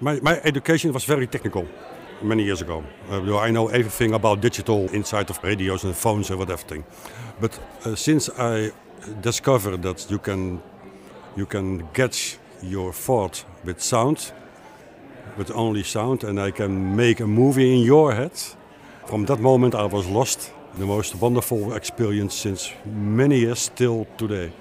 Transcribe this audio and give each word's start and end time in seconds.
my, 0.00 0.20
my 0.20 0.40
education 0.44 0.92
was 0.92 1.04
very 1.04 1.26
technical 1.26 1.66
many 2.22 2.44
years 2.44 2.62
ago. 2.62 2.84
Uh, 3.10 3.36
I 3.38 3.50
know 3.50 3.68
everything 3.68 4.14
about 4.14 4.40
digital 4.40 4.88
inside 4.90 5.30
of 5.30 5.42
radios 5.42 5.84
and 5.84 5.94
phones 5.94 6.30
and 6.30 6.38
whatever 6.38 6.84
But 7.40 7.58
uh, 7.84 7.94
since 7.94 8.30
I 8.38 8.72
discovered 9.20 9.82
that 9.82 10.10
you 10.10 10.18
can 10.18 10.62
you 11.36 11.46
can 11.46 11.88
get 11.92 12.38
your 12.62 12.92
thought 12.92 13.44
with 13.64 13.80
sound, 13.80 14.32
with 15.36 15.50
only 15.50 15.82
sound, 15.82 16.24
and 16.24 16.38
I 16.38 16.52
can 16.52 16.96
make 16.96 17.20
a 17.20 17.26
movie 17.26 17.76
in 17.76 17.82
your 17.82 18.12
head. 18.14 18.32
From 19.06 19.26
that 19.26 19.40
moment, 19.40 19.74
I 19.74 19.86
was 19.86 20.06
lost. 20.06 20.52
The 20.78 20.86
most 20.86 21.14
wonderful 21.20 21.74
experience 21.74 22.34
since 22.34 22.72
many 22.84 23.40
years 23.40 23.70
till 23.74 24.06
today. 24.16 24.52